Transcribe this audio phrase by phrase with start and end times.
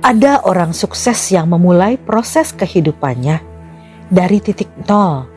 [0.00, 3.36] Ada orang sukses yang memulai proses kehidupannya
[4.08, 5.28] dari titik nol,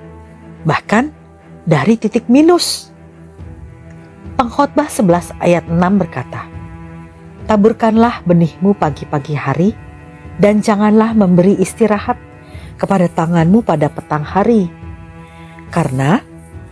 [0.63, 1.11] bahkan
[1.67, 2.87] dari titik minus.
[4.39, 6.47] Pengkhotbah 11 ayat 6 berkata,
[7.43, 9.75] Taburkanlah benihmu pagi-pagi hari,
[10.39, 12.15] dan janganlah memberi istirahat
[12.79, 14.71] kepada tanganmu pada petang hari.
[15.75, 16.23] Karena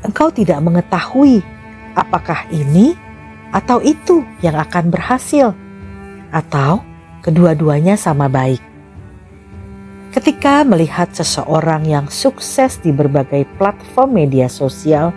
[0.07, 1.43] engkau tidak mengetahui
[1.91, 2.95] apakah ini
[3.51, 5.51] atau itu yang akan berhasil,
[6.31, 6.87] atau
[7.21, 8.59] kedua-duanya sama baik.
[10.11, 15.15] Ketika melihat seseorang yang sukses di berbagai platform media sosial,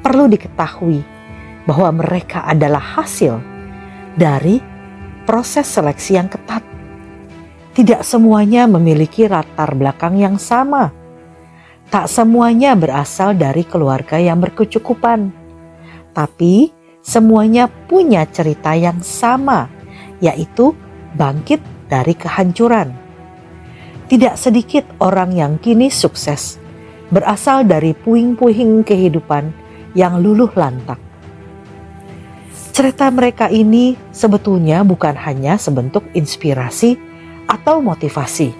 [0.00, 1.04] perlu diketahui
[1.68, 3.36] bahwa mereka adalah hasil
[4.16, 4.62] dari
[5.28, 6.64] proses seleksi yang ketat.
[7.76, 10.88] Tidak semuanya memiliki latar belakang yang sama.
[11.92, 15.28] Tak semuanya berasal dari keluarga yang berkecukupan,
[16.16, 16.72] tapi
[17.04, 19.68] semuanya punya cerita yang sama,
[20.24, 20.72] yaitu
[21.16, 22.92] bangkit dari kehancuran.
[24.06, 26.62] Tidak sedikit orang yang kini sukses
[27.10, 29.50] berasal dari puing-puing kehidupan
[29.96, 31.00] yang luluh lantak.
[32.76, 37.00] Cerita mereka ini sebetulnya bukan hanya sebentuk inspirasi
[37.48, 38.52] atau motivasi,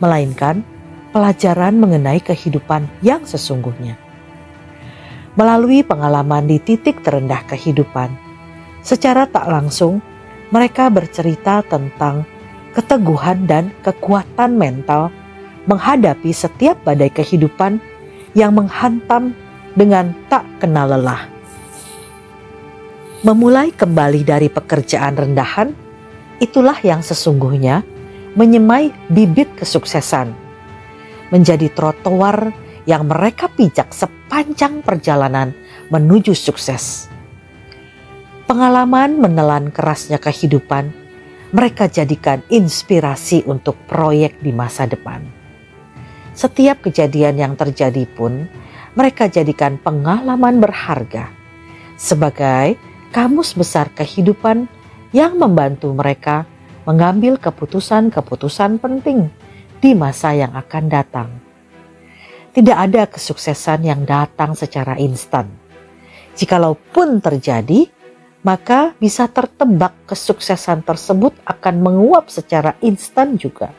[0.00, 0.64] melainkan
[1.12, 4.00] pelajaran mengenai kehidupan yang sesungguhnya.
[5.36, 8.08] Melalui pengalaman di titik terendah kehidupan,
[8.80, 10.00] secara tak langsung
[10.54, 12.22] mereka bercerita tentang
[12.76, 15.10] keteguhan dan kekuatan mental
[15.66, 17.82] menghadapi setiap badai kehidupan
[18.36, 19.34] yang menghantam
[19.74, 21.26] dengan tak kenal lelah.
[23.26, 25.74] Memulai kembali dari pekerjaan rendahan,
[26.38, 27.82] itulah yang sesungguhnya
[28.36, 30.30] menyemai bibit kesuksesan,
[31.32, 32.54] menjadi trotoar
[32.86, 35.50] yang mereka pijak sepanjang perjalanan
[35.90, 37.10] menuju sukses
[38.46, 40.94] pengalaman menelan kerasnya kehidupan,
[41.50, 45.22] mereka jadikan inspirasi untuk proyek di masa depan.
[46.32, 48.46] Setiap kejadian yang terjadi pun,
[48.94, 51.28] mereka jadikan pengalaman berharga
[51.98, 52.78] sebagai
[53.10, 54.68] kamus besar kehidupan
[55.10, 56.46] yang membantu mereka
[56.86, 59.32] mengambil keputusan-keputusan penting
[59.82, 61.28] di masa yang akan datang.
[62.54, 65.50] Tidak ada kesuksesan yang datang secara instan.
[66.36, 67.88] Jikalaupun terjadi,
[68.44, 73.72] maka bisa tertebak kesuksesan tersebut akan menguap secara instan juga.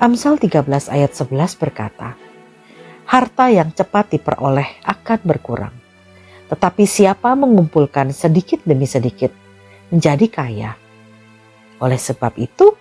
[0.00, 2.16] Amsal 13 ayat 11 berkata,
[3.10, 5.74] Harta yang cepat diperoleh akan berkurang,
[6.48, 9.34] tetapi siapa mengumpulkan sedikit demi sedikit
[9.90, 10.72] menjadi kaya.
[11.82, 12.72] Oleh sebab itu,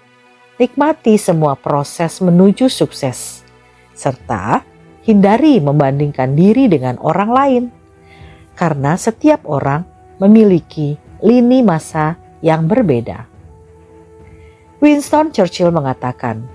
[0.62, 3.42] nikmati semua proses menuju sukses,
[3.98, 4.64] serta
[5.04, 7.64] hindari membandingkan diri dengan orang lain,
[8.54, 9.82] karena setiap orang
[10.20, 13.28] memiliki lini masa yang berbeda.
[14.80, 16.48] Winston Churchill mengatakan,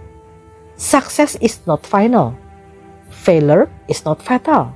[0.81, 2.33] "Success is not final,
[3.13, 4.73] failure is not fatal.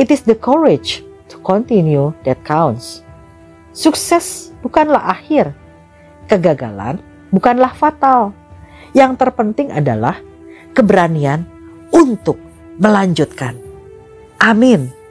[0.00, 3.04] It is the courage to continue that counts."
[3.76, 5.52] Sukses bukanlah akhir,
[6.30, 7.02] kegagalan
[7.34, 8.32] bukanlah fatal.
[8.94, 10.22] Yang terpenting adalah
[10.72, 11.44] keberanian
[11.90, 12.38] untuk
[12.78, 13.58] melanjutkan.
[14.38, 15.03] Amin.